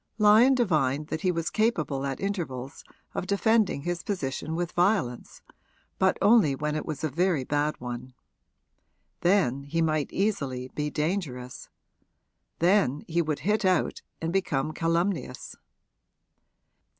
Lyon 0.17 0.55
divined 0.55 1.09
that 1.09 1.21
he 1.21 1.31
was 1.31 1.51
capable 1.51 2.07
at 2.07 2.19
intervals 2.19 2.83
of 3.13 3.27
defending 3.27 3.83
his 3.83 4.01
position 4.01 4.55
with 4.55 4.71
violence, 4.71 5.43
but 5.99 6.17
only 6.23 6.55
when 6.55 6.75
it 6.75 6.87
was 6.87 7.03
a 7.03 7.09
very 7.11 7.43
bad 7.43 7.79
one. 7.79 8.15
Then 9.19 9.61
he 9.65 9.79
might 9.79 10.11
easily 10.11 10.69
be 10.73 10.89
dangerous 10.89 11.69
then 12.57 13.03
he 13.07 13.21
would 13.21 13.41
hit 13.41 13.63
out 13.63 14.01
and 14.19 14.33
become 14.33 14.71
calumnious. 14.73 15.55